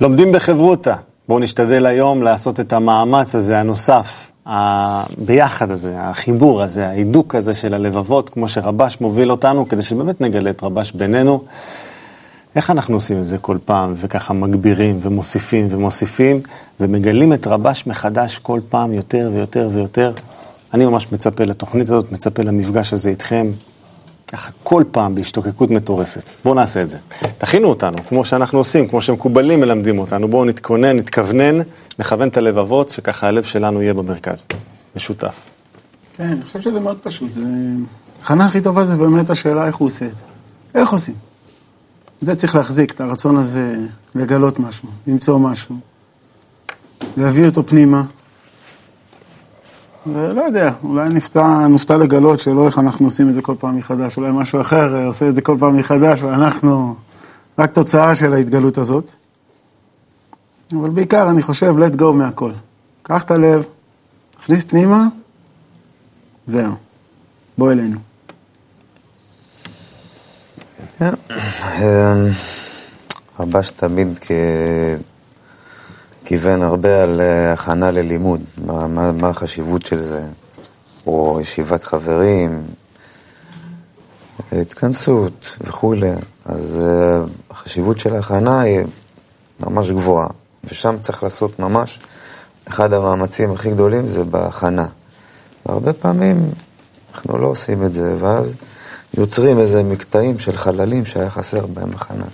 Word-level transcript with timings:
לומדים 0.00 0.32
בחברותא. 0.32 0.94
בואו 1.28 1.38
נשתדל 1.38 1.86
היום 1.86 2.22
לעשות 2.22 2.60
את 2.60 2.72
המאמץ 2.72 3.34
הזה, 3.34 3.58
הנוסף, 3.58 4.30
הביחד 4.46 5.70
הזה, 5.70 5.94
החיבור 5.96 6.62
הזה, 6.62 6.88
ההידוק 6.88 7.34
הזה 7.34 7.54
של 7.54 7.74
הלבבות, 7.74 8.30
כמו 8.30 8.48
שרבש 8.48 8.98
מוביל 9.00 9.30
אותנו, 9.30 9.68
כדי 9.68 9.82
שבאמת 9.82 10.20
נגלה 10.20 10.50
את 10.50 10.62
רבש 10.62 10.92
בינינו. 10.92 11.42
איך 12.56 12.70
אנחנו 12.70 12.94
עושים 12.94 13.18
את 13.18 13.26
זה 13.26 13.38
כל 13.38 13.58
פעם, 13.64 13.94
וככה 13.96 14.34
מגבירים 14.34 14.98
ומוסיפים 15.02 15.66
ומוסיפים, 15.70 16.40
ומגלים 16.80 17.32
את 17.32 17.46
רבש 17.46 17.86
מחדש 17.86 18.38
כל 18.38 18.60
פעם 18.68 18.92
יותר 18.92 19.30
ויותר 19.34 19.68
ויותר? 19.72 20.12
אני 20.74 20.84
ממש 20.84 21.12
מצפה 21.12 21.44
לתוכנית 21.44 21.82
הזאת, 21.82 22.12
מצפה 22.12 22.42
למפגש 22.42 22.92
הזה 22.92 23.10
איתכם, 23.10 23.50
ככה 24.32 24.50
כל 24.62 24.84
פעם 24.90 25.14
בהשתוקקות 25.14 25.70
מטורפת. 25.70 26.30
בואו 26.44 26.54
נעשה 26.54 26.82
את 26.82 26.90
זה. 26.90 26.98
תכינו 27.38 27.68
אותנו, 27.68 27.98
כמו 28.08 28.24
שאנחנו 28.24 28.58
עושים, 28.58 28.88
כמו 28.88 29.02
שמקובלים 29.02 29.60
מלמדים 29.60 29.98
אותנו. 29.98 30.28
בואו 30.28 30.44
נתכונן, 30.44 30.96
נתכוונן, 30.96 31.58
נכוון 31.98 32.28
את 32.28 32.36
הלבבות, 32.36 32.90
שככה 32.90 33.28
הלב 33.28 33.42
שלנו 33.42 33.82
יהיה 33.82 33.94
במרכז. 33.94 34.46
משותף. 34.96 35.34
כן, 36.16 36.24
אני 36.24 36.42
חושב 36.42 36.60
שזה 36.60 36.80
מאוד 36.80 36.98
פשוט. 37.02 37.32
זה... 37.32 37.42
הכנה 38.22 38.46
הכי 38.46 38.60
טובה 38.60 38.84
זה 38.84 38.96
באמת 38.96 39.30
השאלה 39.30 39.66
איך 39.66 39.76
הוא 39.76 39.86
עושה 39.86 40.06
את 40.06 40.16
זה. 40.16 40.22
איך 40.74 40.90
עושים? 40.90 41.14
זה 42.22 42.34
צריך 42.34 42.54
להחזיק, 42.54 42.92
את 42.92 43.00
הרצון 43.00 43.36
הזה 43.36 43.76
לגלות 44.14 44.60
משהו, 44.60 44.88
למצוא 45.06 45.38
משהו, 45.38 45.76
להביא 47.16 47.46
אותו 47.46 47.66
פנימה. 47.66 48.02
ולא 50.14 50.42
יודע, 50.42 50.72
אולי 50.84 51.08
נפתע, 51.08 51.66
נופתע 51.68 51.96
לגלות 51.96 52.40
שלא 52.40 52.66
איך 52.66 52.78
אנחנו 52.78 53.06
עושים 53.06 53.28
את 53.28 53.34
זה 53.34 53.42
כל 53.42 53.54
פעם 53.58 53.76
מחדש, 53.76 54.16
אולי 54.16 54.30
משהו 54.32 54.60
אחר 54.60 55.06
עושה 55.06 55.28
את 55.28 55.34
זה 55.34 55.40
כל 55.40 55.56
פעם 55.60 55.76
מחדש, 55.76 56.22
ואנחנו 56.22 56.94
רק 57.58 57.72
תוצאה 57.72 58.14
של 58.14 58.32
ההתגלות 58.32 58.78
הזאת. 58.78 59.10
אבל 60.72 60.90
בעיקר 60.90 61.30
אני 61.30 61.42
חושב, 61.42 61.74
let 61.78 62.00
go 62.00 62.12
מהכל. 62.12 62.52
קח 63.02 63.22
את 63.22 63.30
הלב, 63.30 63.64
תכניס 64.30 64.64
פנימה, 64.64 65.06
זהו, 66.46 66.72
בוא 67.58 67.72
אלינו. 67.72 67.98
כן, 70.98 71.14
אמ, 71.78 72.28
רבש 73.40 73.70
תמיד 73.70 74.18
כיוון 76.30 76.62
הרבה 76.62 77.02
על 77.02 77.20
אה, 77.20 77.52
הכנה 77.52 77.90
ללימוד, 77.90 78.40
מה, 78.66 78.86
מה, 78.86 79.12
מה 79.12 79.28
החשיבות 79.28 79.86
של 79.86 80.02
זה, 80.02 80.22
או 81.06 81.38
ישיבת 81.42 81.84
חברים, 81.84 82.62
התכנסות 84.52 85.56
וכולי, 85.60 86.10
אז 86.44 86.80
אה, 86.84 87.24
החשיבות 87.50 87.98
של 87.98 88.14
ההכנה 88.14 88.60
היא 88.60 88.80
ממש 89.60 89.90
גבוהה, 89.90 90.28
ושם 90.64 90.96
צריך 91.02 91.22
לעשות 91.22 91.58
ממש, 91.58 92.00
אחד 92.68 92.92
המאמצים 92.92 93.52
הכי 93.52 93.70
גדולים 93.70 94.06
זה 94.06 94.24
בהכנה. 94.24 94.86
והרבה 95.66 95.92
פעמים 95.92 96.50
אנחנו 97.14 97.38
לא 97.38 97.46
עושים 97.46 97.84
את 97.84 97.94
זה, 97.94 98.16
ואז 98.20 98.54
יוצרים 99.14 99.58
איזה 99.58 99.82
מקטעים 99.82 100.38
של 100.38 100.56
חללים 100.56 101.06
שהיה 101.06 101.30
חסר 101.30 101.66
בהם 101.66 101.90
הכנה. 101.94 102.26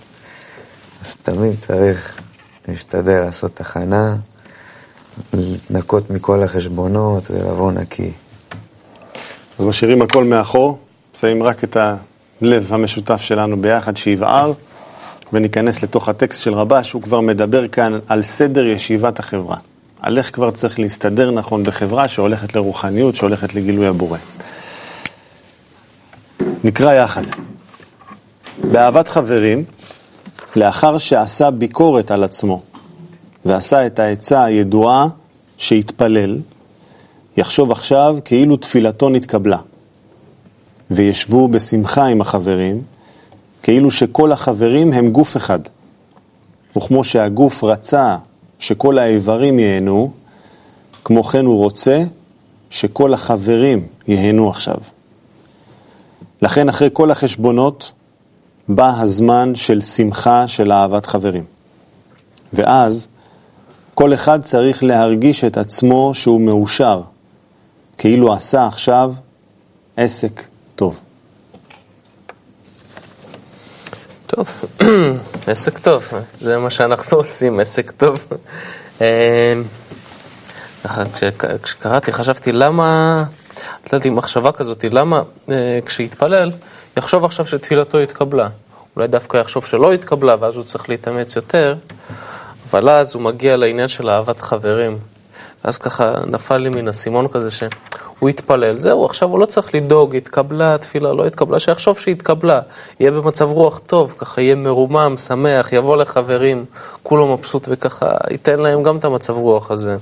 אז 1.05 1.14
תמיד 1.22 1.61
צריך 1.61 2.26
להשתדל 2.69 3.20
לעשות 3.20 3.61
הכנה, 3.61 4.17
להתנקות 5.33 6.11
מכל 6.11 6.42
החשבונות 6.42 7.31
ולבוא 7.31 7.73
נקי. 7.73 8.12
אז 9.58 9.64
משאירים 9.64 10.03
הכל 10.03 10.25
מאחור, 10.25 10.78
שמים 11.14 11.42
רק 11.42 11.64
את 11.64 11.77
הלב 11.77 12.73
המשותף 12.73 13.20
שלנו 13.20 13.62
ביחד 13.62 13.97
שיבער, 13.97 14.53
וניכנס 15.33 15.83
לתוך 15.83 16.08
הטקסט 16.08 16.42
של 16.42 16.55
רבש, 16.55 16.92
הוא 16.92 17.02
כבר 17.02 17.20
מדבר 17.20 17.68
כאן 17.68 17.98
על 18.08 18.23
סדר 18.23 18.67
ישיבת 18.67 19.18
החברה. 19.18 19.57
על 20.01 20.18
איך 20.18 20.35
כבר 20.35 20.51
צריך 20.51 20.79
להסתדר 20.79 21.30
נכון 21.30 21.62
בחברה 21.62 22.08
שהולכת 22.08 22.57
לרוחניות, 22.57 23.17
שהולכת 23.17 23.55
לגילוי 23.55 23.86
הבורא. 23.86 24.18
נקרא 26.64 26.92
יחד. 26.92 27.23
באהבת 28.70 29.08
חברים, 29.08 29.64
לאחר 30.56 30.98
שעשה 30.98 31.50
ביקורת 31.50 32.11
על 32.11 32.24
עצמו 32.24 32.61
ועשה 33.44 33.86
את 33.86 33.98
העצה 33.98 34.44
הידועה 34.44 35.08
שהתפלל, 35.58 36.39
יחשוב 37.36 37.70
עכשיו 37.70 38.17
כאילו 38.24 38.56
תפילתו 38.56 39.08
נתקבלה. 39.08 39.58
וישבו 40.90 41.48
בשמחה 41.48 42.06
עם 42.06 42.20
החברים, 42.20 42.83
כאילו 43.62 43.90
שכל 43.90 44.33
החברים 44.33 44.92
הם 44.92 45.11
גוף 45.11 45.36
אחד. 45.36 45.58
וכמו 46.77 47.05
שהגוף 47.05 47.64
רצה 47.64 48.17
שכל 48.58 48.98
האיברים 48.98 49.58
ייהנו, 49.58 50.12
כמו 51.05 51.24
כן 51.24 51.46
הוא 51.46 51.56
רוצה 51.56 52.05
שכל 52.70 53.14
החברים 53.14 53.86
ייהנו 54.08 54.50
עכשיו. 54.50 54.77
לכן 56.42 56.68
אחרי 56.68 56.88
כל 56.92 57.11
החשבונות 57.11 57.92
בא 58.69 59.01
הזמן 59.01 59.53
של 59.55 59.81
שמחה 59.81 60.49
של 60.49 60.73
אהבת 60.73 61.07
חברים. 61.07 61.45
ואז 62.53 63.09
כל 63.95 64.15
אחד 64.15 64.43
צריך 64.43 64.85
להרגיש 64.85 65.45
את 65.45 65.57
עצמו 65.57 66.11
שהוא 66.15 66.41
מאושר, 66.41 67.03
כאילו 67.99 68.33
עשה 68.33 68.67
עכשיו 68.67 69.13
עסק 69.97 70.43
טוב. 70.77 71.01
טוב, 74.27 74.65
עסק 75.47 75.79
טוב, 75.79 76.09
זה 76.41 76.59
מה 76.59 76.71
שאנחנו 76.71 77.17
עושים, 77.23 77.61
עסק 77.61 77.91
טוב. 77.91 78.27
אה, 79.01 79.55
כשקראתי 81.63 82.13
חשבתי 82.13 82.53
למה, 82.53 83.25
לא 83.93 83.97
יודעת, 83.97 84.13
מחשבה 84.13 84.53
כזאת, 84.53 84.85
למה 84.91 85.23
אה, 85.51 85.79
כשיתפלל 85.87 86.51
יחשוב 86.96 87.24
עכשיו 87.24 87.46
שתפילתו 87.46 87.98
התקבלה. 87.98 88.48
אולי 88.96 89.08
דווקא 89.08 89.36
יחשוב 89.36 89.64
שלא 89.64 89.92
התקבלה 89.92 90.36
ואז 90.40 90.57
הוא 90.57 90.64
צריך 90.64 90.89
להתאמץ 90.89 91.36
יותר, 91.36 91.74
אבל 92.70 92.89
אז 92.89 93.14
הוא 93.14 93.23
מגיע 93.23 93.57
לעניין 93.57 93.89
של 93.89 94.11
אהבת 94.11 94.40
חברים. 94.40 94.98
ואז 95.64 95.79
ככה 95.79 96.12
נפל 96.27 96.56
לי 96.56 96.68
מן 96.68 96.89
הסימון 96.89 97.29
כזה 97.29 97.51
שהוא 97.51 98.29
התפלל, 98.29 98.79
זהו, 98.79 99.05
עכשיו 99.05 99.29
הוא 99.29 99.39
לא 99.39 99.46
צריך 99.46 99.74
לדאוג, 99.74 100.17
התקבלה 100.17 100.74
התפילה, 100.74 101.12
לא 101.12 101.27
התקבלה, 101.27 101.58
שיחשוב 101.58 101.98
שהתקבלה, 101.98 102.61
יהיה 103.01 103.11
במצב 103.11 103.51
רוח 103.51 103.79
טוב, 103.79 104.14
ככה 104.18 104.40
יהיה 104.40 104.55
מרומם, 104.55 105.14
שמח, 105.17 105.73
יבוא 105.73 105.96
לחברים, 105.96 106.64
כולו 107.02 107.36
מבסוט 107.36 107.67
וככה 107.70 108.11
ייתן 108.30 108.58
להם 108.58 108.83
גם 108.83 108.96
את 108.96 109.05
המצב 109.05 109.33
רוח 109.33 109.70
הזה. 109.70 109.96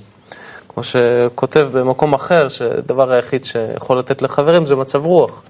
כמו 0.69 0.83
שכותב 0.83 1.69
במקום 1.73 2.15
אחר, 2.15 2.49
שדבר 2.49 3.11
היחיד 3.11 3.45
שיכול 3.45 3.99
לתת 3.99 4.23
לחברים 4.23 4.67
זה 4.67 4.77
מצב 4.77 5.05
רוח. 5.05 5.43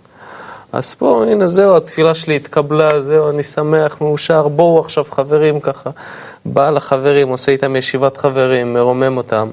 אז 0.75 0.95
פה, 0.95 1.25
הנה, 1.29 1.47
זהו, 1.47 1.77
התפילה 1.77 2.15
שלי 2.15 2.37
התקבלה, 2.37 3.03
זהו, 3.03 3.31
אני 3.31 3.43
שמח, 3.43 3.97
מאושר, 4.01 4.49
בואו 4.49 4.81
עכשיו 4.81 5.05
חברים 5.05 5.61
ככה. 5.61 5.91
בא 6.45 6.71
לחברים, 6.71 7.29
עושה 7.29 7.53
איתם 7.53 7.77
ישיבת 7.77 8.17
חברים, 8.17 8.75
מרומם 8.75 9.17
אותם. 9.17 9.49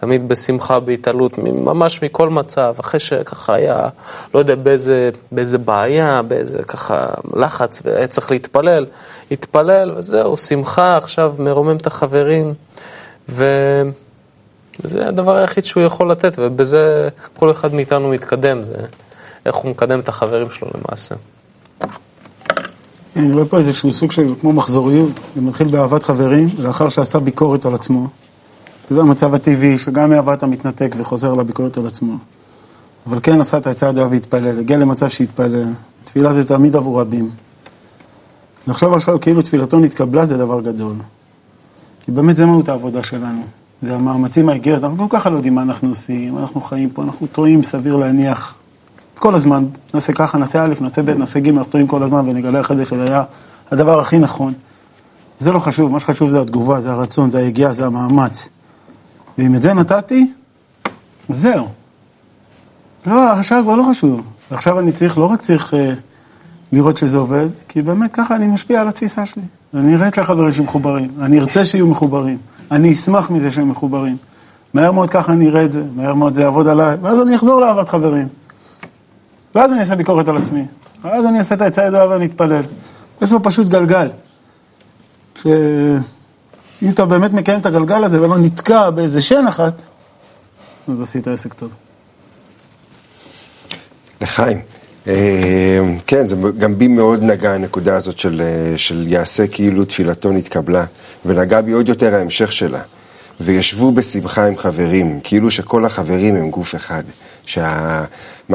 תמיד 0.00 0.28
בשמחה, 0.28 0.80
בהתעלות, 0.80 1.38
ממש 1.38 2.02
מכל 2.02 2.28
מצב, 2.28 2.74
אחרי 2.80 3.00
שככה 3.00 3.54
היה, 3.54 3.88
לא 4.34 4.38
יודע 4.38 4.54
באיזה, 4.54 5.10
באיזה 5.32 5.58
בעיה, 5.58 6.22
באיזה 6.22 6.62
ככה 6.62 7.06
לחץ, 7.36 7.82
והיה 7.84 8.06
צריך 8.06 8.30
להתפלל, 8.30 8.86
התפלל, 9.30 9.92
וזהו, 9.96 10.36
שמחה, 10.36 10.96
עכשיו 10.96 11.34
מרומם 11.38 11.76
את 11.76 11.86
החברים. 11.86 12.54
וזה 13.28 13.82
הדבר 15.08 15.36
היחיד 15.36 15.64
שהוא 15.64 15.82
יכול 15.82 16.10
לתת, 16.10 16.34
ובזה 16.38 17.08
כל 17.38 17.50
אחד 17.50 17.74
מאיתנו 17.74 18.08
מתקדם. 18.08 18.62
זה... 18.62 18.74
איך 19.46 19.54
הוא 19.54 19.70
מקדם 19.70 20.00
את 20.00 20.08
החברים 20.08 20.50
שלו 20.50 20.68
למעשה. 20.74 21.14
אני 23.16 23.32
רואה 23.32 23.44
פה 23.44 23.58
איזשהו 23.58 23.92
סוג 23.92 24.12
של 24.12 24.34
כמו 24.40 24.52
מחזוריות, 24.52 25.12
זה 25.34 25.40
מתחיל 25.40 25.66
באהבת 25.68 26.02
חברים, 26.02 26.48
לאחר 26.58 26.88
שעשה 26.88 27.18
ביקורת 27.18 27.66
על 27.66 27.74
עצמו. 27.74 28.08
זה 28.90 29.00
המצב 29.00 29.34
הטבעי, 29.34 29.78
שגם 29.78 30.10
מאהבה 30.10 30.34
אתה 30.34 30.46
מתנתק 30.46 30.94
וחוזר 30.98 31.34
לביקורת 31.34 31.76
על 31.76 31.86
עצמו. 31.86 32.16
אבל 33.06 33.18
כן 33.22 33.40
עשה 33.40 33.56
את 33.56 33.66
העצה 33.66 33.88
הדעה 33.88 34.08
והתפלל, 34.10 34.58
הגיע 34.58 34.78
למצב 34.78 35.08
שהתפלל, 35.08 35.72
תפילה 36.04 36.34
זה 36.34 36.44
תמיד 36.44 36.76
עבור 36.76 37.00
רבים. 37.00 37.30
לחשוב 38.66 38.94
עכשיו 38.94 39.20
כאילו 39.20 39.42
תפילתו 39.42 39.78
נתקבלה 39.78 40.26
זה 40.26 40.36
דבר 40.36 40.60
גדול. 40.60 40.94
כי 42.00 42.12
באמת 42.12 42.36
זה 42.36 42.46
מהות 42.46 42.68
העבודה 42.68 43.02
שלנו. 43.02 43.42
זה 43.82 43.94
המאמצים 43.94 44.48
האיגרת, 44.48 44.84
אנחנו 44.84 44.98
גם 44.98 45.08
ככה 45.08 45.30
לא 45.30 45.36
יודעים 45.36 45.54
מה 45.54 45.62
אנחנו 45.62 45.88
עושים, 45.88 46.38
אנחנו 46.38 46.60
חיים 46.60 46.90
פה, 46.90 47.02
אנחנו 47.02 47.26
טועים, 47.26 47.62
סביר 47.62 47.96
להניח, 47.96 48.56
כל 49.18 49.34
הזמן, 49.34 49.64
נעשה 49.94 50.12
ככה, 50.12 50.38
נעשה 50.38 50.64
א', 50.64 50.74
נעשה 50.80 51.02
ב', 51.02 51.10
נעשה 51.10 51.40
ג', 51.40 51.48
אנחנו 51.48 51.72
טועים 51.72 51.86
כל 51.86 52.02
הזמן 52.02 52.28
ונגלה 52.28 52.60
אחרי 52.60 52.76
זה 52.76 52.84
שזה 52.84 53.04
היה 53.04 53.22
הדבר 53.70 54.00
הכי 54.00 54.18
נכון. 54.18 54.52
זה 55.38 55.52
לא 55.52 55.58
חשוב, 55.58 55.90
מה 55.90 56.00
שחשוב 56.00 56.30
זה 56.30 56.40
התגובה, 56.40 56.80
זה 56.80 56.92
הרצון, 56.92 57.30
זה 57.30 57.38
היגיעה, 57.38 57.72
זה 57.72 57.86
המאמץ. 57.86 58.48
ואם 59.38 59.54
את 59.54 59.62
זה 59.62 59.72
נתתי, 59.72 60.32
זהו. 61.28 61.68
לא, 63.06 63.30
השאר 63.30 63.62
כבר 63.62 63.76
לא 63.76 63.86
חשוב. 63.90 64.20
עכשיו 64.50 64.80
אני 64.80 64.92
צריך, 64.92 65.18
לא 65.18 65.24
רק 65.24 65.42
צריך 65.42 65.74
uh, 65.74 65.76
לראות 66.72 66.96
שזה 66.96 67.18
עובד, 67.18 67.46
כי 67.68 67.82
באמת 67.82 68.12
ככה 68.12 68.36
אני 68.36 68.46
משפיע 68.46 68.80
על 68.80 68.88
התפיסה 68.88 69.26
שלי. 69.26 69.42
אני 69.74 69.94
אראה 69.94 70.08
את 70.08 70.18
החברים 70.18 70.52
שמחוברים, 70.52 71.10
אני 71.20 71.40
ארצה 71.40 71.64
שיהיו 71.64 71.86
מחוברים, 71.86 72.38
אני 72.70 72.92
אשמח 72.92 73.30
מזה 73.30 73.50
שהם 73.50 73.68
מחוברים. 73.68 74.16
מהר 74.74 74.92
מאוד 74.92 75.10
ככה 75.10 75.32
אני 75.32 75.48
אראה 75.48 75.64
את 75.64 75.72
זה, 75.72 75.82
מהר 75.96 76.14
מאוד 76.14 76.34
זה 76.34 76.42
יעבוד 76.42 76.68
עליי, 76.68 76.96
ואז 77.02 77.20
אני 77.20 77.36
אחזור 77.36 77.60
לאהבת 77.60 77.88
חברים. 77.88 78.28
ואז 79.54 79.72
אני 79.72 79.80
אעשה 79.80 79.96
ביקורת 79.96 80.28
על 80.28 80.36
עצמי, 80.36 80.64
ואז 81.04 81.24
אני 81.24 81.38
אעשה 81.38 81.54
את 81.54 81.60
העצה 81.60 81.82
ידועה 81.84 82.08
ואני 82.08 82.26
אתפלל. 82.26 82.62
יש 83.22 83.30
פה 83.30 83.38
פשוט 83.42 83.66
גלגל. 83.66 84.08
שאם 85.42 86.90
אתה 86.90 87.06
באמת 87.06 87.32
מקיים 87.32 87.60
את 87.60 87.66
הגלגל 87.66 88.04
הזה 88.04 88.22
ולא 88.22 88.38
נתקע 88.38 88.90
באיזה 88.90 89.20
שן 89.20 89.46
אחת, 89.46 89.82
אז 90.88 91.00
עשית 91.00 91.28
עסק 91.28 91.52
טוב. 91.52 91.70
לחיים. 94.20 94.60
אה, 95.06 95.80
כן, 96.06 96.26
זה 96.26 96.36
גם 96.58 96.78
בי 96.78 96.88
מאוד 96.88 97.22
נגע 97.22 97.52
הנקודה 97.52 97.96
הזאת 97.96 98.18
של, 98.18 98.42
אה, 98.44 98.78
של 98.78 99.04
יעשה 99.08 99.46
כאילו 99.46 99.84
תפילתו 99.84 100.32
נתקבלה, 100.32 100.84
ונגע 101.26 101.60
בי 101.60 101.72
עוד 101.72 101.88
יותר 101.88 102.14
ההמשך 102.14 102.52
שלה. 102.52 102.80
וישבו 103.40 103.92
בשמחה 103.92 104.46
עם 104.46 104.56
חברים, 104.56 105.20
כאילו 105.24 105.50
שכל 105.50 105.84
החברים 105.84 106.36
הם 106.36 106.50
גוף 106.50 106.74
אחד. 106.74 107.02
שמה 107.46 108.06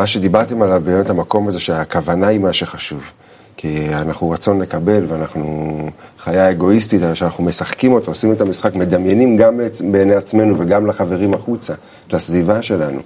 שדיברתם 0.06 0.62
עליו, 0.62 0.81
באמת 0.86 1.10
המקום 1.10 1.48
הזה 1.48 1.60
שהכוונה 1.60 2.28
היא 2.28 2.40
מה 2.40 2.54
שחשוב. 2.54 3.12
כי 3.58 3.88
אנחנו 3.94 4.30
רצון 4.30 4.62
לקבל 4.62 5.06
ואנחנו 5.08 5.90
חיה 6.20 6.52
אגואיסטית, 6.52 7.02
שאנחנו 7.14 7.44
משחקים 7.44 7.92
אותו, 7.92 8.12
עושים 8.12 8.31
את 8.31 8.42
המשחק, 8.42 8.76
מדמיינים 8.76 9.38
גם 9.38 9.60
בעיני 9.92 10.16
עצמנו 10.16 10.60
וגם 10.60 10.88
לחברים 10.88 11.34
החוצה, 11.34 11.74
לסביבה 12.14 12.62
שלנו. 12.62 13.00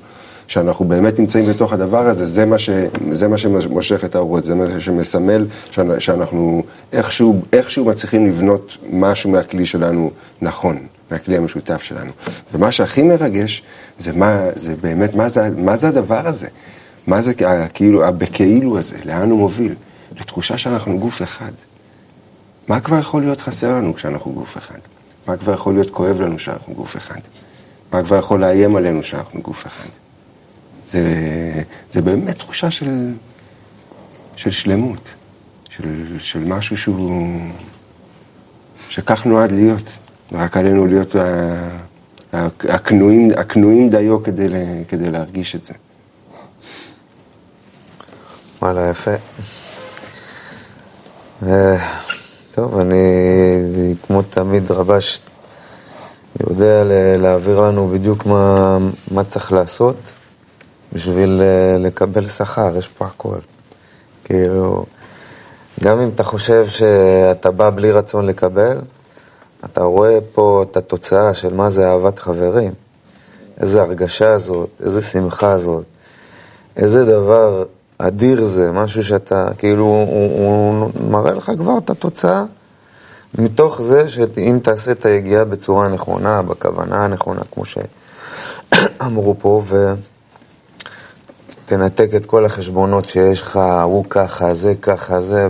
שאנחנו 0.48 0.86
באמת 0.86 1.20
נמצאים 1.20 1.46
בתוך 1.46 1.74
הדבר 1.74 2.08
הזה, 2.08 2.26
זה 2.26 2.46
מה, 2.46 2.58
ש, 2.58 2.70
זה 3.12 3.28
מה 3.28 3.38
שמושך 3.38 4.06
את 4.06 4.16
האורות, 4.16 4.44
זה 4.44 4.56
מה 4.56 4.80
שמסמל 4.80 5.46
שאנחנו 6.00 6.64
איכשהו, 6.94 7.42
איכשהו 7.54 7.86
מצליחים 7.86 8.28
לבנות 8.28 8.78
משהו 8.92 9.30
מהכלי 9.30 9.66
שלנו 9.66 10.12
נכון, 10.42 10.78
מהכלי 11.12 11.38
המשותף 11.38 11.84
שלנו. 11.84 12.12
ומה 12.54 12.72
שהכי 12.72 13.04
מרגש, 13.04 13.64
זה, 14.00 14.14
מה, 14.14 14.46
זה 14.56 14.76
באמת, 14.76 15.16
מה 15.16 15.30
זה, 15.30 15.50
מה 15.58 15.78
זה 15.78 15.88
הדבר 15.88 16.28
הזה? 16.28 16.48
מה 17.08 17.22
זה 17.22 17.34
כאילו, 17.74 18.06
הבכאילו 18.06 18.78
הזה, 18.78 18.98
לאן 19.06 19.30
הוא 19.30 19.40
מוביל? 19.40 19.76
לתחושה 20.20 20.58
שאנחנו 20.58 21.00
גוף 21.00 21.22
אחד. 21.22 21.52
מה 22.68 22.80
כבר 22.80 23.00
יכול 23.00 23.22
להיות 23.22 23.42
חסר 23.42 23.76
לנו 23.76 23.94
כשאנחנו 23.94 24.32
גוף 24.32 24.58
אחד? 24.58 24.80
מה 25.28 25.38
כבר 25.38 25.54
יכול 25.54 25.74
להיות 25.74 25.90
כואב 25.92 26.22
לנו 26.22 26.38
כשאנחנו 26.38 26.74
גוף 26.74 26.98
אחד? 26.98 27.20
מה 27.94 28.04
כבר 28.04 28.18
יכול 28.18 28.40
לאיים 28.40 28.76
עלינו 28.76 29.02
כשאנחנו 29.02 29.42
גוף 29.42 29.66
אחד? 29.66 29.90
זה, 30.88 31.02
זה 31.92 32.02
באמת 32.02 32.38
תחושה 32.38 32.72
של, 32.72 33.14
של 34.36 34.52
שלמות, 34.52 35.10
של, 35.70 36.18
של 36.20 36.44
משהו 36.44 36.78
שהוא... 36.78 37.40
שכך 38.90 39.26
נועד 39.26 39.52
להיות, 39.52 39.98
ורק 40.34 40.58
עלינו 40.58 40.88
להיות 40.88 41.16
הכנועים, 42.70 43.32
הכנועים 43.38 43.90
דיו 43.90 44.24
כדי, 44.24 44.48
כדי 44.88 45.12
להרגיש 45.12 45.56
את 45.56 45.66
זה. 45.66 45.74
וואלה, 48.62 48.90
יפה. 48.90 49.12
אה, 51.46 51.76
טוב, 52.56 52.80
אני 52.80 52.96
כמו 54.08 54.22
תמיד 54.22 54.72
רבש 54.72 55.22
יודע 56.40 56.84
להעביר 57.18 57.62
לנו 57.62 57.88
בדיוק 57.88 58.26
מה, 58.26 58.78
מה 59.12 59.24
צריך 59.24 59.52
לעשות 59.52 59.96
בשביל 60.94 61.42
אה, 61.42 61.78
לקבל 61.80 62.28
שכר, 62.28 62.78
יש 62.78 62.88
פה 62.88 63.06
הכל. 63.06 63.38
כאילו, 64.24 64.86
גם 65.84 66.00
אם 66.00 66.10
אתה 66.16 66.24
חושב 66.24 66.68
שאתה 66.68 67.52
בא 67.52 67.70
בלי 67.70 67.92
רצון 67.92 68.26
לקבל, 68.26 68.78
אתה 69.66 69.84
רואה 69.84 70.18
פה 70.34 70.64
את 70.72 70.78
התוצאה 70.78 71.34
של 71.34 71.54
מה 71.54 71.70
זה 71.70 71.92
אהבת 71.92 72.20
חברים. 72.20 72.72
איזה 73.60 73.82
הרגשה 73.82 74.38
זאת, 74.38 74.70
איזה 74.84 75.02
שמחה 75.02 75.58
זאת, 75.58 75.86
איזה 76.76 77.06
דבר 77.06 77.64
אדיר 77.98 78.46
זה, 78.46 78.72
משהו 78.72 79.04
שאתה, 79.04 79.48
כאילו, 79.58 79.86
הוא, 79.86 80.40
הוא 80.40 80.92
מראה 81.10 81.34
לך 81.34 81.52
כבר 81.58 81.78
את 81.78 81.90
התוצאה 81.90 82.44
מתוך 83.38 83.82
זה 83.82 84.08
שאם 84.08 84.60
תעשה 84.64 84.92
את 84.92 85.06
היגיעה 85.06 85.46
בצורה 85.46 85.88
נכונה, 85.88 86.42
בכוונה 86.42 87.06
הנכונה, 87.06 87.42
כמו 87.52 87.64
שאמרו 87.66 89.36
פה, 89.40 89.64
ותנתק 91.66 92.10
את 92.16 92.26
כל 92.26 92.46
החשבונות 92.46 93.10
שיש 93.10 93.42
לך, 93.42 93.60
הוא 93.84 94.06
ככה, 94.10 94.54
זה 94.54 94.76
ככה, 94.82 95.22
זה, 95.22 95.48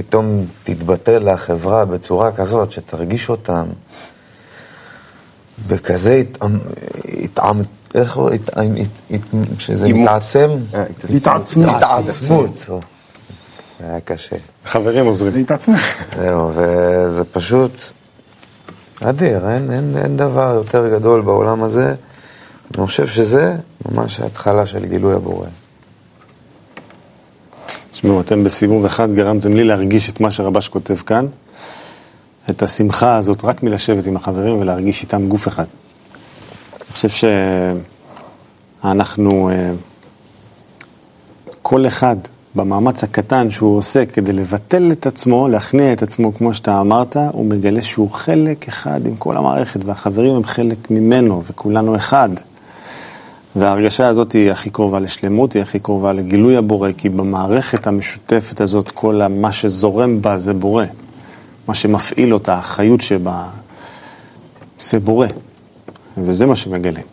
ופתאום 0.00 0.46
תתבטל 0.64 1.32
לחברה 1.32 1.84
בצורה 1.84 2.32
כזאת 2.32 2.72
שתרגיש 2.72 3.28
אותם 3.28 3.66
בכזה 5.68 6.22
התעמת... 7.04 7.66
איך 7.94 8.16
הוא, 8.16 8.30
שזה 9.58 9.88
מתעצם? 9.88 10.50
אה, 10.74 10.84
התעצמות. 11.16 11.68
התעצמות. 11.68 12.66
היה 13.80 14.00
קשה. 14.00 14.36
חברים 14.64 15.06
עוזרים. 15.06 15.36
התעצמות. 15.36 15.80
זהו, 16.16 16.52
וזה 16.54 17.24
פשוט 17.24 17.72
אדיר, 19.02 19.50
אין, 19.50 19.70
אין, 19.72 19.96
אין 20.02 20.16
דבר 20.16 20.52
יותר 20.54 20.88
גדול 20.88 21.20
בעולם 21.20 21.62
הזה. 21.62 21.94
אני 22.78 22.86
חושב 22.86 23.06
שזה 23.06 23.56
ממש 23.88 24.20
ההתחלה 24.20 24.66
של 24.66 24.86
גילוי 24.86 25.14
הבורא. 25.14 25.46
תשמעו, 28.00 28.20
אתם 28.20 28.44
בסיבוב 28.44 28.84
אחד 28.84 29.14
גרמתם 29.14 29.54
לי 29.54 29.64
להרגיש 29.64 30.10
את 30.10 30.20
מה 30.20 30.30
שרבש 30.30 30.68
כותב 30.68 30.94
כאן, 30.94 31.26
את 32.50 32.62
השמחה 32.62 33.16
הזאת 33.16 33.44
רק 33.44 33.62
מלשבת 33.62 34.06
עם 34.06 34.16
החברים 34.16 34.60
ולהרגיש 34.60 35.02
איתם 35.02 35.28
גוף 35.28 35.48
אחד. 35.48 35.64
אני 36.74 36.92
חושב 36.92 37.28
שאנחנו, 38.82 39.50
אה, 39.50 39.70
כל 41.62 41.86
אחד 41.86 42.16
במאמץ 42.54 43.04
הקטן 43.04 43.50
שהוא 43.50 43.76
עושה 43.76 44.06
כדי 44.06 44.32
לבטל 44.32 44.92
את 44.92 45.06
עצמו, 45.06 45.48
להכניע 45.48 45.92
את 45.92 46.02
עצמו, 46.02 46.34
כמו 46.34 46.54
שאתה 46.54 46.80
אמרת, 46.80 47.16
הוא 47.32 47.46
מגלה 47.46 47.82
שהוא 47.82 48.10
חלק 48.10 48.68
אחד 48.68 49.06
עם 49.06 49.16
כל 49.16 49.36
המערכת, 49.36 49.84
והחברים 49.84 50.34
הם 50.34 50.44
חלק 50.44 50.90
ממנו, 50.90 51.42
וכולנו 51.46 51.96
אחד. 51.96 52.30
וההרגשה 53.56 54.08
הזאת 54.08 54.32
היא 54.32 54.50
הכי 54.50 54.70
קרובה 54.70 55.00
לשלמות, 55.00 55.52
היא 55.52 55.62
הכי 55.62 55.78
קרובה 55.78 56.12
לגילוי 56.12 56.56
הבורא, 56.56 56.90
כי 56.96 57.08
במערכת 57.08 57.86
המשותפת 57.86 58.60
הזאת, 58.60 58.90
כל 58.90 59.20
מה 59.30 59.52
שזורם 59.52 60.22
בה 60.22 60.36
זה 60.36 60.52
בורא. 60.52 60.84
מה 61.68 61.74
שמפעיל 61.74 62.34
אותה, 62.34 62.54
החיות 62.54 63.00
שבה, 63.00 63.44
זה 64.80 65.00
בורא. 65.00 65.26
וזה 66.18 66.46
מה 66.46 66.56
שמגלים. 66.56 67.04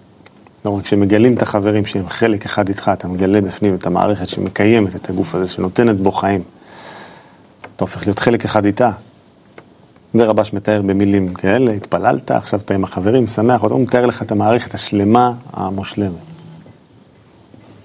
לא 0.66 0.78
רק 0.78 0.86
שמגלים 0.86 1.34
את 1.34 1.42
החברים 1.42 1.86
שהם 1.86 2.10
חלק 2.10 2.46
אחד 2.46 2.68
איתך, 2.68 2.92
אתה 2.94 3.08
מגלה 3.08 3.42
בפנים 3.42 3.76
את 3.76 3.88
המערכת 3.88 4.28
שמקיימת 4.28 4.96
את 4.96 5.10
הגוף 5.10 5.36
הזה, 5.36 5.48
שנותנת 5.48 5.96
בו 6.02 6.12
חיים. 6.12 6.42
אתה 7.76 7.84
הופך 7.84 8.06
להיות 8.08 8.20
חלק 8.20 8.46
אחד 8.46 8.66
איתה. 8.66 8.92
ורבש 10.20 10.54
מתאר 10.54 10.82
במילים 10.82 11.34
כאלה, 11.34 11.72
התפללת, 11.72 12.32
עכשיו 12.32 12.60
אתה 12.60 12.74
עם 12.74 12.84
החברים, 12.84 13.28
שמח, 13.28 13.62
הוא 13.62 13.82
מתאר 13.82 14.06
לך 14.06 14.22
את 14.22 14.32
המערכת 14.32 14.74
השלמה, 14.74 15.32
המושלמת. 15.54 16.12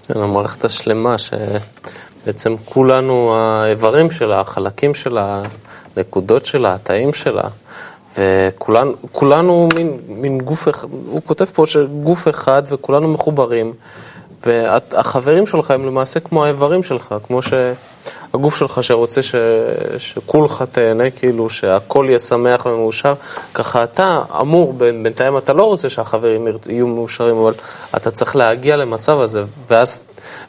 כן, 0.07 0.19
המערכת 0.19 0.65
השלמה, 0.65 1.15
שבעצם 1.17 2.55
כולנו 2.65 3.35
האיברים 3.35 4.11
שלה, 4.11 4.39
החלקים 4.39 4.93
שלה, 4.93 5.43
הנקודות 5.95 6.45
שלה, 6.45 6.73
התאים 6.75 7.13
שלה, 7.13 7.49
וכולנו 8.17 9.69
מין, 9.75 9.97
מין 10.07 10.41
גוף 10.41 10.69
אחד, 10.69 10.87
הוא 10.91 11.21
כותב 11.25 11.45
פה 11.45 11.65
שגוף 11.65 12.27
אחד 12.27 12.63
וכולנו 12.67 13.07
מחוברים, 13.07 13.73
והחברים 14.45 15.47
שלך 15.47 15.71
הם 15.71 15.85
למעשה 15.85 16.19
כמו 16.19 16.45
האיברים 16.45 16.83
שלך, 16.83 17.15
כמו 17.27 17.39
שהגוף 18.33 18.55
שלך 18.57 18.83
שרוצה 18.83 19.23
ש, 19.23 19.35
שכולך 19.97 20.63
תהנה, 20.71 21.09
כאילו 21.09 21.49
שהכל 21.49 22.05
יהיה 22.09 22.19
שמח 22.19 22.65
ומאושר, 22.65 23.13
ככה 23.53 23.83
אתה 23.83 24.21
אמור, 24.41 24.73
בינתיים 24.73 25.37
אתה 25.37 25.53
לא 25.53 25.63
רוצה 25.63 25.89
שהחברים 25.89 26.47
יהיו 26.69 26.87
מאושרים, 26.87 27.37
אבל 27.37 27.53
אתה 27.97 28.11
צריך 28.11 28.35
להגיע 28.35 28.77
למצב 28.77 29.19
הזה, 29.19 29.43
ואז, 29.69 30.01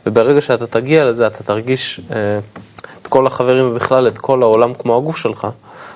וברגע 0.06 0.40
שאתה 0.40 0.66
תגיע 0.66 1.04
לזה, 1.04 1.26
אתה 1.26 1.44
תרגיש 1.44 2.00
אה, 2.10 2.38
את 3.02 3.06
כל 3.06 3.26
החברים 3.26 3.70
ובכלל 3.70 4.08
את 4.08 4.18
כל 4.18 4.42
העולם 4.42 4.74
כמו 4.74 4.96
הגוף 4.96 5.16
שלך. 5.16 5.46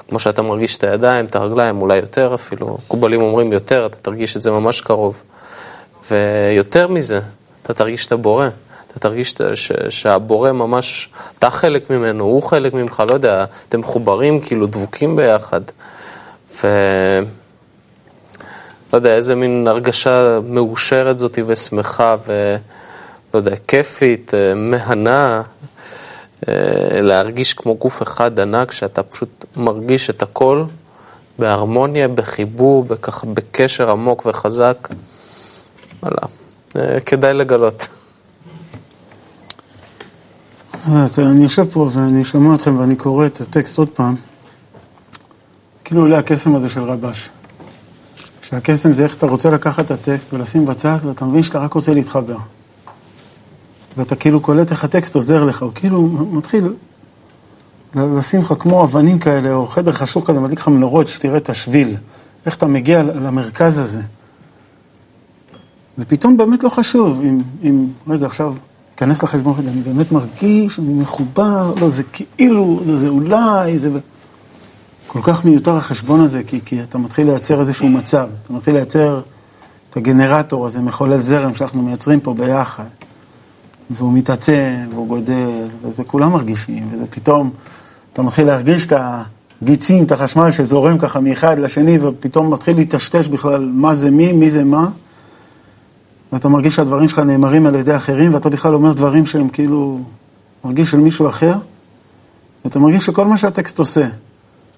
כמו 0.09 0.19
שאתה 0.19 0.43
מרגיש 0.43 0.77
את 0.77 0.85
הידיים, 0.85 1.25
את 1.25 1.37
הרגליים, 1.37 1.83
אולי 1.83 1.97
יותר 1.97 2.35
אפילו, 2.35 2.79
קובלים 2.89 3.21
אומרים 3.21 3.53
יותר, 3.53 3.87
אתה 3.87 3.97
תרגיש 3.97 4.37
את 4.37 4.43
זה 4.43 4.51
ממש 4.51 4.81
קרוב. 4.81 5.23
ויותר 6.11 6.89
מזה, 6.89 7.21
אתה 7.63 7.75
תרגיש 7.75 8.07
את 8.07 8.13
הבורא, 8.13 8.49
אתה 8.99 9.09
תרגיש 9.09 9.35
ש, 9.55 9.73
שהבורא 9.89 10.53
ממש, 10.53 11.09
אתה 11.39 11.51
חלק 11.51 11.91
ממנו, 11.91 12.25
הוא 12.25 12.43
חלק 12.43 12.75
ממך, 12.75 13.03
לא 13.09 13.15
יודע, 13.15 13.45
אתם 13.69 13.81
מחוברים, 13.81 14.41
כאילו 14.41 14.67
דבוקים 14.67 15.17
ביחד. 15.17 15.61
ו... 16.55 16.67
לא 18.93 18.99
יודע, 18.99 19.15
איזה 19.15 19.35
מין 19.35 19.69
הרגשה 19.69 20.39
מאושרת 20.45 21.19
זאתי 21.19 21.43
ושמחה 21.47 22.17
ולא 22.27 23.39
יודע, 23.39 23.57
כיפית, 23.69 24.33
מהנה, 24.57 25.43
אה, 26.49 27.01
להרגיש 27.01 27.55
כמו 27.55 27.75
גוף 27.75 28.03
אחד 28.03 28.41
ענק, 28.41 28.73
שאתה 28.73 29.03
פשוט 29.03 29.45
מרגיש 29.57 30.11
את 30.11 30.23
הכל 30.23 30.65
בהרמוניה, 31.39 32.09
בחיבור, 32.09 32.85
בככה, 32.85 33.27
בקשר 33.27 33.91
עמוק 33.91 34.27
וחזק. 34.27 34.89
וואלה, 36.03 36.17
אה, 36.77 37.01
כדאי 37.01 37.35
לגלות. 37.35 37.89
אז 40.93 41.19
אני 41.19 41.43
יושב 41.43 41.65
פה 41.73 41.89
ואני 41.93 42.25
שומע 42.25 42.55
אתכם 42.55 42.79
ואני 42.79 42.97
קורא 42.97 43.27
את 43.27 43.41
הטקסט 43.41 43.79
עוד 43.79 43.89
פעם. 43.89 44.15
כאילו 45.85 46.01
עולה 46.01 46.19
הקסם 46.19 46.55
הזה 46.55 46.69
של 46.69 46.83
רבש. 46.83 47.31
שהקסם 48.43 48.95
זה 48.95 49.05
איך 49.05 49.15
אתה 49.15 49.27
רוצה 49.27 49.51
לקחת 49.51 49.85
את 49.85 49.91
הטקסט 49.91 50.35
ולשים 50.35 50.67
בצד, 50.67 50.99
ואתה 51.03 51.25
מבין 51.25 51.43
שאתה 51.43 51.59
רק 51.59 51.73
רוצה 51.73 51.95
להתחבר. 51.95 52.37
ואתה 53.97 54.17
כאילו 54.17 54.41
קולט 54.41 54.71
איך 54.71 54.85
הטקסט 54.85 55.15
עוזר 55.15 55.45
לך, 55.45 55.63
הוא 55.63 55.73
כאילו 55.75 56.03
מתחיל 56.33 56.73
לשים 57.95 58.41
לך 58.41 58.55
כמו 58.59 58.85
אבנים 58.85 59.19
כאלה, 59.19 59.53
או 59.53 59.67
חדר 59.67 59.93
חשוך 59.93 60.27
כזה, 60.27 60.41
מדליק 60.41 60.59
לך 60.59 60.69
מנורות, 60.69 61.09
שתראה 61.09 61.37
את 61.37 61.49
השביל, 61.49 61.97
איך 62.47 62.57
אתה 62.57 62.67
מגיע 62.67 63.03
למרכז 63.03 63.79
הזה. 63.79 64.03
ופתאום 65.99 66.37
באמת 66.37 66.63
לא 66.63 66.69
חשוב 66.69 67.21
אם, 67.23 67.43
אם 67.63 67.87
רגע, 68.09 68.27
עכשיו, 68.27 68.55
אכנס 68.99 69.23
לחשבון, 69.23 69.55
אני 69.69 69.81
באמת 69.81 70.13
מרגיש, 70.13 70.79
אני 70.79 70.93
מחובר, 70.93 71.75
לא, 71.81 71.89
זה 71.89 72.03
כאילו, 72.03 72.81
זה, 72.87 72.97
זה 72.97 73.09
אולי, 73.09 73.79
זה... 73.79 73.91
כל 75.07 75.23
כך 75.23 75.45
מיותר 75.45 75.77
החשבון 75.77 76.21
הזה, 76.21 76.43
כי, 76.43 76.61
כי 76.65 76.83
אתה 76.83 76.99
מתחיל 76.99 77.27
לייצר 77.27 77.61
איזשהו 77.61 77.89
מצב, 77.89 78.29
אתה 78.43 78.53
מתחיל 78.53 78.75
לייצר 78.75 79.21
את 79.91 79.97
הגנרטור 79.97 80.67
הזה, 80.67 80.81
מחולל 80.81 81.21
זרם 81.21 81.55
שאנחנו 81.55 81.83
מייצרים 81.83 82.21
פה 82.21 82.35
ביחד. 82.35 82.85
והוא 83.91 84.13
מתעצם, 84.13 84.87
והוא 84.91 85.09
גודל, 85.09 85.69
וזה 85.83 86.05
כולם 86.05 86.33
מרגישים, 86.33 86.89
וזה 86.93 87.05
פתאום, 87.11 87.51
אתה 88.13 88.23
מתחיל 88.23 88.47
להרגיש 88.47 88.87
את 88.87 88.93
הגיצים, 89.63 90.05
את 90.05 90.13
החשמל 90.13 90.51
שזורם 90.51 90.99
ככה 90.99 91.21
מאחד 91.21 91.59
לשני, 91.59 91.99
ופתאום 91.99 92.53
מתחיל 92.53 92.77
להיטשטש 92.77 93.29
בכלל 93.29 93.71
מה 93.75 93.95
זה 93.95 94.11
מי, 94.11 94.33
מי 94.33 94.51
זה 94.51 94.65
מה, 94.65 94.89
ואתה 96.33 96.49
מרגיש 96.49 96.75
שהדברים 96.75 97.09
שלך 97.09 97.19
נאמרים 97.19 97.67
על 97.67 97.75
ידי 97.75 97.97
אחרים, 97.97 98.35
ואתה 98.35 98.49
בכלל 98.51 98.75
אומר 98.75 98.93
דברים 98.93 99.27
שהם 99.27 99.49
כאילו, 99.49 100.01
מרגיש 100.65 100.91
של 100.91 100.97
מישהו 100.97 101.29
אחר, 101.29 101.55
ואתה 102.65 102.79
מרגיש 102.79 103.07
שכל 103.07 103.27
מה 103.27 103.39
שהטקסט 103.39 103.79
עושה, 103.79 104.07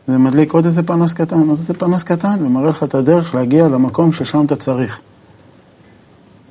זה 0.07 0.19
מדליק 0.19 0.53
עוד 0.53 0.65
איזה 0.65 0.83
פנס 0.83 1.13
קטן, 1.13 1.49
עוד 1.49 1.59
איזה 1.59 1.75
פנס 1.75 2.05
קטן, 2.05 2.37
ומראה 2.41 2.71
לך 2.71 2.83
את 2.83 2.95
הדרך 2.95 3.35
להגיע 3.35 3.69
למקום 3.69 4.13
ששם 4.13 4.45
אתה 4.45 4.57
צריך. 4.57 5.01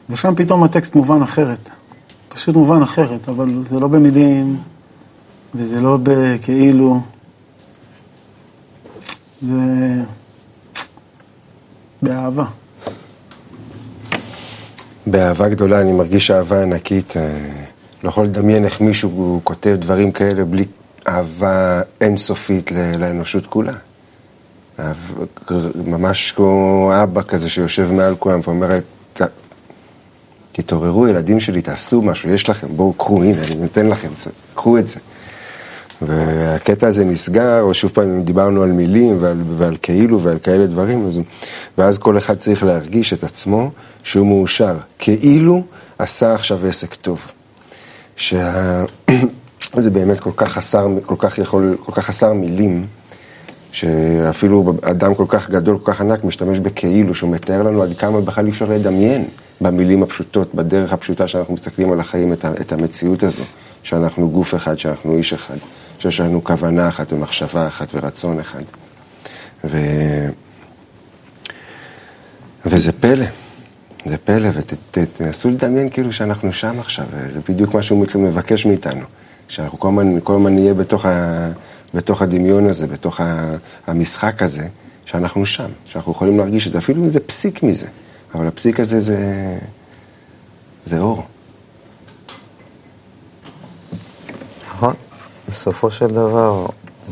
ושם 0.10 0.34
פתאום 0.36 0.64
הטקסט 0.64 0.96
מובן 0.96 1.22
אחרת. 1.22 1.70
פשוט 2.30 2.56
מובן 2.56 2.82
אחרת, 2.82 3.30
אבל 3.30 3.64
זה 3.64 3.80
לא 3.80 3.88
במילים, 3.88 4.58
וזה 5.56 5.82
לא 5.82 5.98
בכאילו. 6.04 7.02
זה 9.42 10.04
באהבה. 12.02 12.46
באהבה 15.12 15.50
גדולה, 15.50 15.82
אני 15.82 15.92
מרגיש 15.92 16.32
אהבה 16.32 16.64
ענקית. 16.64 17.18
אה, 17.18 17.38
לא 18.04 18.10
יכול 18.10 18.26
לדמיין 18.26 18.66
איך 18.66 18.82
מישהו 18.82 19.42
כותב 19.44 19.76
דברים 19.80 20.12
כאלה 20.12 20.46
בלי 20.46 20.66
אהבה 21.08 21.82
אינסופית 22.02 22.72
לאנושות 22.72 23.46
כולה. 23.46 23.74
ממש 25.86 26.32
כמו 26.32 26.92
אבא 27.04 27.22
כזה 27.22 27.50
שיושב 27.50 27.92
מעל 27.92 28.16
כולם 28.16 28.40
ואומר, 28.44 28.70
תתעוררו, 30.52 31.08
ילדים 31.08 31.40
שלי, 31.40 31.62
תעשו 31.62 32.02
משהו, 32.02 32.30
יש 32.30 32.50
לכם, 32.50 32.68
בואו, 32.76 32.94
קחו, 32.94 33.24
הנה, 33.24 33.42
אני 33.42 33.56
נותן 33.56 33.88
לכם, 33.88 34.08
קחו 34.54 34.78
את 34.78 34.88
זה. 34.88 35.00
והקטע 36.02 36.88
הזה 36.88 37.06
נסגר, 37.06 37.62
או 37.62 37.74
שוב 37.74 37.92
פעם 37.92 38.24
דיברנו 38.24 38.64
על 38.64 38.72
מילים 38.72 39.18
ועל, 39.20 39.42
ועל 39.58 39.78
כאילו 39.82 40.22
ועל 40.22 40.38
כאלה 40.44 40.66
דברים, 40.66 41.08
אז, 41.08 41.20
ואז 41.78 41.98
כל 41.98 42.18
אחד 42.18 42.36
צריך 42.36 42.64
להרגיש 42.64 43.14
את 43.14 43.24
עצמו 43.24 43.72
שהוא 44.04 44.28
מאושר, 44.28 44.78
כאילו 45.00 45.64
עשה 46.00 46.34
עכשיו 46.34 46.68
עסק 46.68 46.96
טוב. 46.96 47.20
שה... 48.16 48.86
באמת 49.94 50.20
כל 50.20 50.32
כך 50.36 50.52
חסר, 50.52 50.88
כל 51.06 51.16
כך 51.18 51.38
יכול, 51.38 51.78
כל 51.86 51.92
כך 51.92 52.06
חסר 52.06 52.34
מילים, 52.34 52.86
שאפילו 53.72 54.74
אדם 54.82 55.16
כל 55.16 55.26
כך 55.28 55.50
גדול, 55.50 55.78
כל 55.84 55.92
כך 55.92 56.02
ענק, 56.02 56.24
משתמש 56.24 56.60
בכאילו, 56.60 57.16
שהוא 57.16 57.30
מתאר 57.30 57.64
לנו 57.64 57.84
עד 57.84 57.98
כמה 57.98 58.22
בכלל 58.22 58.46
אי 58.46 58.52
אפשר 58.52 58.66
לדמיין 58.66 59.26
במילים 59.62 60.04
הפשוטות, 60.04 60.56
בדרך 60.56 60.94
הפשוטה 60.94 61.28
שאנחנו 61.28 61.54
מסתכלים 61.54 61.92
על 61.92 62.00
החיים, 62.00 62.34
את 62.34 62.72
המציאות 62.72 63.24
הזו, 63.24 63.44
שאנחנו 63.84 64.30
גוף 64.30 64.56
אחד, 64.56 64.80
שאנחנו 64.80 65.18
איש 65.18 65.34
אחד, 65.34 65.58
שיש 66.00 66.20
לנו 66.20 66.44
כוונה 66.44 66.90
אחת 66.90 67.14
ומחשבה 67.14 67.68
אחת 67.68 67.88
ורצון 67.94 68.40
אחד. 68.40 68.64
ו... 69.64 69.78
וזה 72.66 72.92
פלא, 72.92 73.26
זה 74.06 74.18
פלא, 74.18 74.50
ותנסו 74.54 75.50
לדמיין 75.50 75.90
כאילו 75.90 76.14
שאנחנו 76.14 76.54
שם 76.54 76.80
עכשיו, 76.80 77.06
זה 77.34 77.40
בדיוק 77.50 77.74
מה 77.74 77.84
שהוא 77.84 78.06
מבקש 78.16 78.66
מאיתנו. 78.66 79.06
שאנחנו 79.48 79.80
כל 79.80 79.88
הזמן, 79.88 80.20
כל 80.24 80.36
הזמן 80.36 80.56
נהיה 80.56 80.74
בתוך, 80.74 81.06
ה, 81.06 81.50
בתוך 81.94 82.22
הדמיון 82.22 82.68
הזה, 82.68 82.88
בתוך 82.88 83.22
ה, 83.22 83.56
המשחק 83.88 84.44
הזה, 84.44 84.68
שאנחנו 85.06 85.46
שם, 85.46 85.70
שאנחנו 85.86 86.12
יכולים 86.12 86.38
להרגיש 86.38 86.68
את 86.68 86.72
זה, 86.72 86.78
אפילו 86.78 87.04
אם 87.04 87.10
זה 87.10 87.20
פסיק 87.20 87.64
מזה, 87.64 87.88
אבל 88.36 88.48
הפסיק 88.48 88.80
הזה 88.80 89.02
זה, 89.02 89.18
זה 90.86 91.00
אור. 91.00 91.24
נכון, 94.68 94.94
בסופו 95.50 95.92
של 95.92 96.08
דבר, 96.08 96.66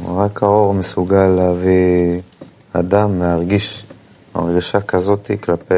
רק 0.05 0.43
האור 0.43 0.73
מסוגל 0.73 1.27
להביא 1.27 2.21
אדם 2.73 3.19
להרגיש 3.19 3.85
הרגשה 4.33 4.81
כזאת 4.81 5.31
כלפי 5.43 5.73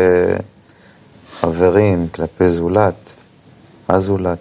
חברים, 1.39 2.07
כלפי 2.15 2.49
זולת, 2.49 3.13
הזולת. 3.89 4.37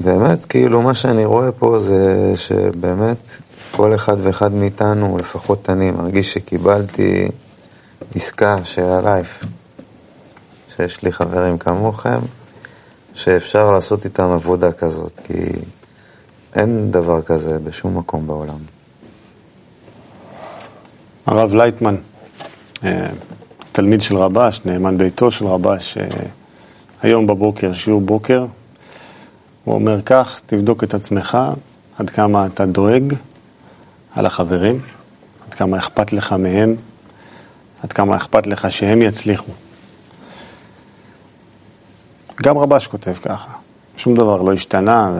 ובאמת, 0.00 0.46
כאילו, 0.48 0.82
מה 0.82 0.94
שאני 0.94 1.24
רואה 1.24 1.52
פה 1.52 1.78
זה 1.78 2.32
שבאמת 2.36 3.30
כל 3.70 3.94
אחד 3.94 4.16
ואחד 4.22 4.52
מאיתנו, 4.52 5.18
לפחות 5.18 5.70
אני, 5.70 5.90
מרגיש 5.90 6.32
שקיבלתי 6.32 7.28
עסקה 8.14 8.56
של 8.64 8.84
הלייף, 8.84 9.44
שיש 10.76 11.02
לי 11.02 11.12
חברים 11.12 11.58
כמוכם, 11.58 12.20
שאפשר 13.16 13.70
לעשות 13.72 14.04
איתם 14.04 14.30
עבודה 14.30 14.72
כזאת, 14.72 15.20
כי 15.24 15.42
אין 16.54 16.90
דבר 16.90 17.22
כזה 17.22 17.58
בשום 17.58 17.98
מקום 17.98 18.26
בעולם. 18.26 18.58
הרב 21.26 21.54
לייטמן, 21.54 21.96
אה, 22.84 23.08
תלמיד 23.72 24.00
של 24.00 24.16
רבש, 24.16 24.60
נאמן 24.64 24.98
ביתו 24.98 25.30
של 25.30 25.46
רבש, 25.46 25.98
אה, 25.98 26.06
היום 27.02 27.26
בבוקר, 27.26 27.72
שיעור 27.72 28.00
בוקר, 28.00 28.46
הוא 29.64 29.74
אומר 29.74 30.02
כך, 30.02 30.40
תבדוק 30.46 30.84
את 30.84 30.94
עצמך, 30.94 31.38
עד 31.98 32.10
כמה 32.10 32.46
אתה 32.46 32.66
דואג 32.66 33.14
על 34.14 34.26
החברים, 34.26 34.80
עד 35.46 35.54
כמה 35.54 35.78
אכפת 35.78 36.12
לך 36.12 36.32
מהם, 36.32 36.74
עד 37.82 37.92
כמה 37.92 38.16
אכפת 38.16 38.46
לך 38.46 38.70
שהם 38.70 39.02
יצליחו. 39.02 39.52
גם 42.42 42.58
רבש 42.58 42.86
כותב 42.86 43.14
ככה, 43.22 43.48
שום 43.96 44.14
דבר 44.14 44.42
לא 44.42 44.52
השתנה, 44.52 45.10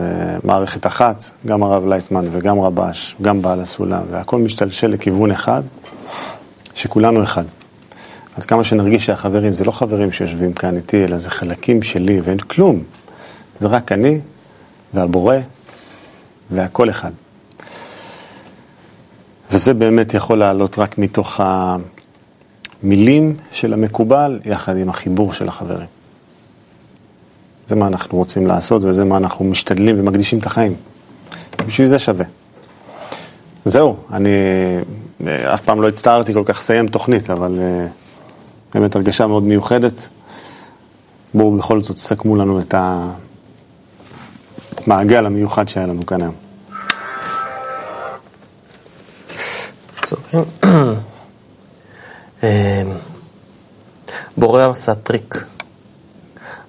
מערכת 0.45 0.87
אחת, 0.87 1.31
גם 1.47 1.63
הרב 1.63 1.87
לייטמן 1.87 2.25
וגם 2.31 2.61
רבש, 2.61 3.17
גם 3.23 3.43
בעל 3.43 3.61
הסולם, 3.61 4.03
והכל 4.11 4.39
משתלשל 4.39 4.87
לכיוון 4.87 5.31
אחד, 5.31 5.63
שכולנו 6.75 7.23
אחד. 7.23 7.45
עד 8.37 8.45
כמה 8.45 8.65
שנרגיש 8.65 9.07
שהחברים 9.07 9.53
זה 9.53 9.65
לא 9.65 9.73
חברים 9.73 10.13
שיושבים 10.13 10.53
כאן 10.53 10.77
איתי, 10.77 11.05
אלא 11.05 11.19
זה 11.19 11.31
חלקים 11.31 11.83
שלי 11.83 12.21
ואין 12.21 12.39
כלום. 12.39 12.83
זה 13.61 13.69
רק 13.69 13.93
אני 13.93 14.21
והבורא 14.95 15.37
והכל 16.51 16.91
אחד. 16.91 17.11
וזה 19.51 19.75
באמת 19.75 20.15
יכול 20.15 20.39
לעלות 20.39 20.79
רק 20.79 20.99
מתוך 20.99 21.41
המילים 22.83 23.37
של 23.53 23.73
המקובל, 23.73 24.41
יחד 24.45 24.77
עם 24.77 24.89
החיבור 24.89 25.33
של 25.33 25.49
החברים. 25.49 25.96
זה 27.67 27.75
מה 27.75 27.87
אנחנו 27.87 28.19
רוצים 28.19 28.47
לעשות 28.47 28.85
וזה 28.85 29.05
מה 29.05 29.17
אנחנו 29.17 29.45
משתדלים 29.45 30.01
ומקדישים 30.01 30.39
את 30.39 30.47
החיים. 30.47 30.75
בשביל 31.67 31.87
זה 31.87 31.99
שווה. 31.99 32.25
זהו, 33.65 33.97
אני 34.13 34.31
אף 35.55 35.61
פעם 35.61 35.83
לא 35.83 35.89
הצטערתי 35.89 36.33
כל 36.33 36.43
כך 36.47 36.59
לסיים 36.59 36.89
תוכנית, 36.89 37.31
אבל... 37.31 37.59
אה, 37.59 37.87
באמת 38.75 38.97
הרגשה 38.97 39.27
מאוד 39.27 39.43
מיוחדת. 39.43 40.09
בואו 41.35 41.57
בכל 41.57 41.81
זאת 41.81 41.97
תסכמו 41.97 42.37
לנו 42.37 42.61
את 42.61 42.75
המעגל 44.87 45.27
המיוחד 45.27 45.69
שהיה 45.69 45.87
לנו 45.87 46.07
כאן 46.07 46.21
היום. 46.23 46.35
אמ, 52.43 52.49
בורא 54.37 54.71
עשה 54.71 54.95
טריק. 54.95 55.35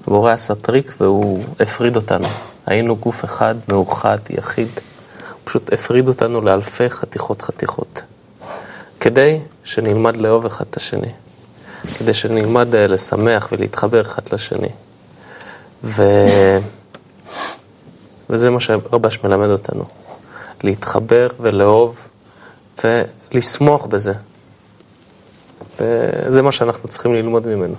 הבורא 0.07 0.31
עשה 0.31 0.55
טריק 0.55 0.93
והוא 0.99 1.43
הפריד 1.59 1.95
אותנו. 1.95 2.27
היינו 2.65 2.95
גוף 2.95 3.25
אחד, 3.25 3.55
מאוחד, 3.67 4.17
יחיד. 4.29 4.67
הוא 4.67 5.39
פשוט 5.43 5.73
הפריד 5.73 6.07
אותנו 6.07 6.41
לאלפי 6.41 6.89
חתיכות 6.89 7.41
חתיכות. 7.41 8.01
כדי 8.99 9.39
שנלמד 9.63 10.17
לאהוב 10.17 10.45
אחד 10.45 10.65
את 10.69 10.77
השני. 10.77 11.11
כדי 11.97 12.13
שנלמד 12.13 12.75
אה, 12.75 12.87
לשמח 12.87 13.49
ולהתחבר 13.51 14.01
אחד 14.01 14.21
לשני. 14.31 14.69
ו... 15.83 16.03
וזה 18.29 18.49
מה 18.49 18.59
שרבש 18.59 19.19
מלמד 19.23 19.49
אותנו. 19.49 19.83
להתחבר 20.63 21.27
ולאהוב 21.39 22.07
ולשמוח 22.83 23.85
בזה. 23.85 24.13
וזה 25.79 26.41
מה 26.41 26.51
שאנחנו 26.51 26.89
צריכים 26.89 27.13
ללמוד 27.13 27.47
ממנו. 27.47 27.75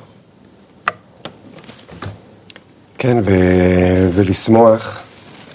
כן, 2.98 3.16
ו... 3.24 3.30
ולשמוח, 4.14 5.02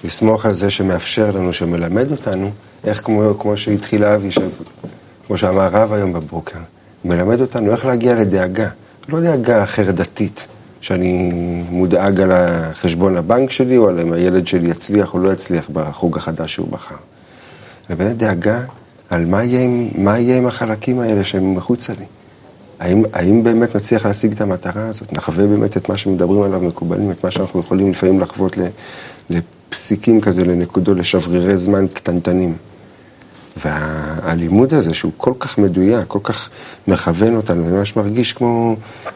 לשמוח 0.04 0.46
על 0.46 0.54
זה 0.54 0.70
שמאפשר 0.70 1.32
לנו, 1.32 1.54
שמלמד 1.54 2.12
אותנו, 2.12 2.52
איך 2.84 3.02
כמו, 3.06 3.40
כמו 3.40 3.58
שהתחיל 3.58 4.04
אבי, 4.04 4.32
ש... 4.32 4.38
כמו 5.28 5.38
שאמר 5.38 5.62
הרב 5.62 5.94
היום 5.94 6.14
בבוקר, 6.14 6.60
מלמד 7.06 7.42
אותנו 7.42 7.72
איך 7.72 7.86
להגיע 7.86 8.16
לדאגה, 8.16 8.70
לא 9.10 9.22
דאגה 9.22 9.66
חרדתית, 9.66 10.46
שאני 10.82 11.32
מודאג 11.70 12.20
על 12.22 12.32
החשבון 12.32 13.18
הבנק 13.18 13.52
שלי, 13.52 13.78
או 13.78 13.90
על 13.90 14.00
אם 14.00 14.14
הילד 14.14 14.48
שלי 14.48 14.70
יצליח 14.70 15.14
או 15.14 15.20
לא 15.20 15.34
יצליח 15.34 15.70
בחוג 15.74 16.18
החדש 16.18 16.54
שהוא 16.54 16.68
בחר. 16.70 16.96
אלא 17.90 17.98
באמת 17.98 18.18
דאגה 18.18 18.62
על 19.10 19.26
מה 19.26 19.44
יהיה, 19.44 19.64
עם, 19.64 19.90
מה 19.96 20.20
יהיה 20.20 20.38
עם 20.38 20.46
החלקים 20.46 21.00
האלה 21.00 21.24
שהם 21.24 21.56
מחוצה 21.56 21.94
לי. 22.00 22.06
האם, 22.84 23.04
האם 23.14 23.44
באמת 23.44 23.76
נצליח 23.76 24.06
להשיג 24.06 24.32
את 24.32 24.42
המטרה 24.42 24.88
הזאת? 24.88 25.14
נחווה 25.18 25.48
באמת 25.48 25.78
את 25.78 25.90
מה 25.90 25.98
שמדברים 25.98 26.42
עליו 26.42 26.62
מקובלים, 26.62 27.12
את 27.12 27.24
מה 27.24 27.32
שאנחנו 27.32 27.60
יכולים 27.60 27.92
לפעמים 27.92 28.20
לחוות 28.20 28.58
לפסיקים 29.30 30.22
כזה, 30.22 30.46
לנקודות, 30.46 30.98
לשברירי 30.98 31.58
זמן 31.58 31.86
קטנטנים. 31.94 32.56
והלימוד 33.58 34.74
הזה, 34.74 34.94
שהוא 34.94 35.12
כל 35.18 35.34
כך 35.40 35.58
מדויק, 35.58 36.08
כל 36.08 36.20
כך 36.24 36.50
מכוון 36.88 37.36
אותנו, 37.36 37.64
אני 37.64 37.72
ממש 37.72 37.96
מרגיש 37.96 38.34
כמו, 38.34 38.76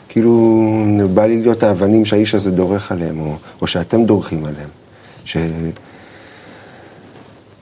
כאילו, 0.10 0.86
בא 1.14 1.26
לי 1.26 1.42
להיות 1.42 1.64
האבנים 1.64 2.06
שהאיש 2.06 2.36
הזה 2.36 2.52
דורך 2.52 2.92
עליהם, 2.92 3.20
או, 3.20 3.36
או 3.62 3.68
שאתם 3.68 4.06
דורכים 4.06 4.46
עליהם. 4.46 4.70
ש... 5.26 5.38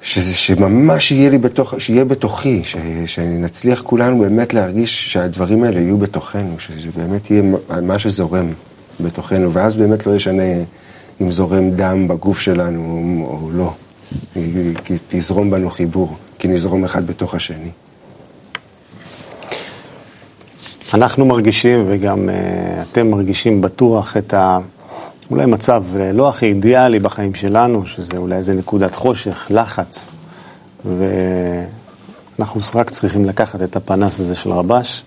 שזה, 0.05 0.33
שממש 0.33 1.11
יהיה 1.11 1.29
לי 1.29 1.37
בתוך, 1.37 1.73
שיהיה 1.77 2.05
בתוכי, 2.05 2.61
ש, 2.63 2.75
שנצליח 3.05 3.81
כולנו 3.81 4.19
באמת 4.19 4.53
להרגיש 4.53 5.13
שהדברים 5.13 5.63
האלה 5.63 5.79
יהיו 5.79 5.97
בתוכנו, 5.97 6.55
שזה 6.59 6.89
באמת 6.97 7.31
יהיה 7.31 7.43
מה 7.81 7.99
שזורם 7.99 8.47
בתוכנו, 8.99 9.53
ואז 9.53 9.75
באמת 9.75 10.07
לא 10.07 10.15
ישנה 10.15 10.43
אם 11.21 11.31
זורם 11.31 11.71
דם 11.71 12.07
בגוף 12.07 12.39
שלנו 12.39 13.23
או 13.25 13.49
לא, 13.51 13.73
כי 14.83 14.93
תזרום 15.07 15.51
בנו 15.51 15.69
חיבור, 15.69 16.15
כי 16.39 16.47
נזרום 16.47 16.83
אחד 16.83 17.07
בתוך 17.07 17.35
השני. 17.35 17.69
אנחנו 20.93 21.25
מרגישים, 21.25 21.85
וגם 21.87 22.29
uh, 22.29 22.31
אתם 22.91 23.11
מרגישים 23.11 23.61
בטוח 23.61 24.17
את 24.17 24.33
ה... 24.33 24.59
אולי 25.31 25.45
מצב 25.45 25.83
uh, 25.93 25.97
לא 26.13 26.29
הכי 26.29 26.45
אידיאלי 26.45 26.99
בחיים 26.99 27.33
שלנו, 27.33 27.85
שזה 27.85 28.17
אולי 28.17 28.35
איזה 28.35 28.53
נקודת 28.53 28.95
חושך, 28.95 29.47
לחץ, 29.49 30.11
ואנחנו 30.85 32.61
רק 32.75 32.89
צריכים 32.89 33.25
לקחת 33.25 33.61
את 33.61 33.75
הפנס 33.75 34.19
הזה 34.19 34.35
של 34.35 34.51
רבש, 34.51 35.03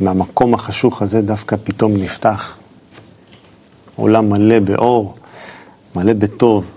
מהמקום 0.00 0.54
החשוך 0.54 1.02
הזה 1.02 1.22
דווקא 1.22 1.56
פתאום 1.64 1.92
נפתח 1.96 2.56
עולם 3.96 4.30
מלא 4.30 4.58
באור, 4.58 5.14
מלא 5.96 6.12
בטוב, 6.12 6.72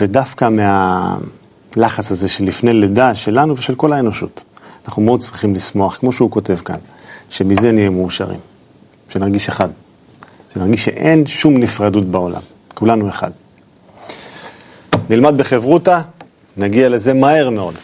ודווקא 0.00 0.48
מהלחץ 0.48 2.10
הזה 2.10 2.28
של 2.28 2.44
לפני 2.44 2.72
לידה 2.72 3.14
שלנו 3.14 3.56
ושל 3.56 3.74
כל 3.74 3.92
האנושות. 3.92 4.44
אנחנו 4.84 5.02
מאוד 5.02 5.20
צריכים 5.20 5.54
לשמוח, 5.54 5.96
כמו 5.96 6.12
שהוא 6.12 6.30
כותב 6.30 6.56
כאן, 6.56 6.78
שמזה 7.30 7.72
נהיה 7.72 7.90
מאושרים, 7.90 8.40
שנרגיש 9.08 9.48
אחד, 9.48 9.68
שנרגיש 10.54 10.84
שאין 10.84 11.26
שום 11.26 11.58
נפרדות 11.58 12.04
בעולם, 12.04 12.42
כולנו 12.74 13.08
אחד. 13.08 13.30
נלמד 15.10 15.38
בחברותה, 15.38 16.00
נגיע 16.56 16.88
לזה 16.88 17.14
מהר 17.14 17.50
מאוד. 17.50 17.74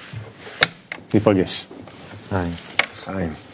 ניפגש. 1.15 1.67
היי. 2.33 2.51
חיים. 3.05 3.46